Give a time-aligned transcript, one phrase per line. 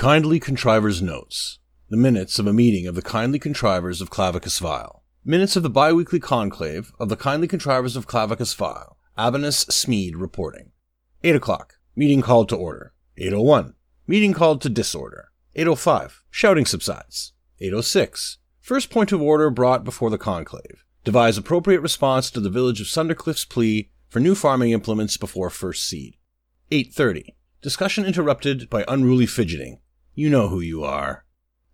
[0.00, 1.58] Kindly Contrivers Notes.
[1.90, 5.04] The minutes of a meeting of the Kindly Contrivers of Clavicus Vile.
[5.26, 8.96] Minutes of the biweekly conclave of the Kindly Contrivers of Clavicus Vile.
[9.18, 10.70] Abanus Smeed reporting.
[11.22, 11.74] 8 o'clock.
[11.94, 12.94] Meeting called to order.
[13.18, 13.74] 801.
[14.06, 15.32] Meeting called to disorder.
[15.54, 16.24] 805.
[16.30, 17.34] Shouting subsides.
[17.60, 18.38] 806.
[18.62, 20.82] First point of order brought before the conclave.
[21.04, 25.86] Devise appropriate response to the village of Sundercliff's plea for new farming implements before first
[25.86, 26.16] seed.
[26.70, 27.36] 830.
[27.60, 29.80] Discussion interrupted by unruly fidgeting.
[30.14, 31.24] You know who you are.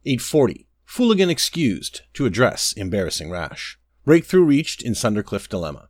[0.04, 0.68] 840.
[0.86, 3.78] Fooligan excused to address embarrassing rash.
[4.04, 5.88] Breakthrough reached in Sundercliff dilemma.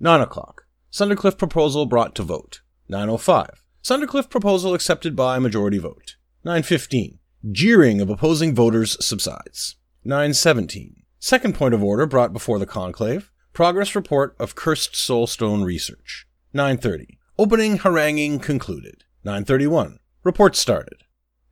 [0.00, 0.66] 9 o'clock.
[0.90, 2.60] Sundercliff proposal brought to vote.
[2.88, 3.64] 905.
[3.82, 6.16] Sundercliff proposal accepted by majority vote.
[6.44, 7.18] 915.
[7.50, 9.76] Jeering of opposing voters subsides.
[10.04, 11.04] 917.
[11.18, 13.30] Second point of order brought before the conclave.
[13.54, 16.26] Progress report of Cursed Soulstone research.
[16.52, 17.18] 930.
[17.38, 19.04] Opening haranguing concluded.
[19.24, 19.98] 931.
[20.22, 21.04] Report started.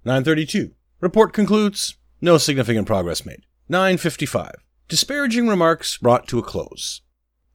[0.05, 0.73] 932.
[1.01, 1.97] Report concludes.
[2.21, 3.47] No significant progress made.
[3.69, 4.55] 955.
[4.89, 7.03] Disparaging remarks brought to a close.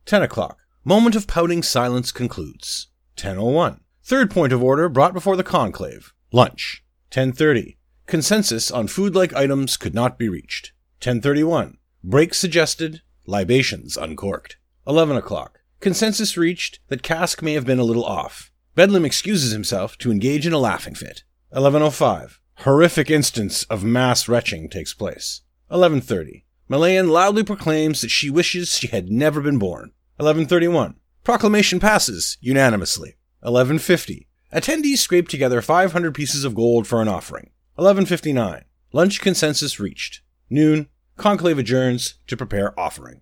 [0.06, 0.58] 10 o'clock.
[0.86, 2.88] Moment of pouting silence concludes.
[3.16, 3.82] 1001.
[4.04, 6.14] Third point of order brought before the conclave.
[6.32, 6.84] Lunch.
[7.10, 7.78] 1030.
[8.06, 10.72] Consensus on food-like items could not be reached.
[11.00, 11.78] 1031.
[12.04, 13.02] Break suggested.
[13.26, 14.56] Libations uncorked.
[14.88, 15.60] 11 o'clock.
[15.82, 18.52] Consensus reached that cask may have been a little off.
[18.76, 21.24] Bedlam excuses himself to engage in a laughing fit.
[21.52, 22.42] 1105.
[22.58, 25.42] Horrific instance of mass retching takes place.
[25.70, 26.44] 1130.
[26.68, 29.92] Malayan loudly proclaims that she wishes she had never been born.
[30.18, 30.96] 1131.
[31.24, 33.16] Proclamation passes unanimously.
[33.40, 34.28] 1150.
[34.54, 37.52] Attendees scrape together 500 pieces of gold for an offering.
[37.76, 38.66] 1159.
[38.92, 40.22] Lunch consensus reached.
[40.50, 40.90] Noon.
[41.16, 43.22] Conclave adjourns to prepare offering.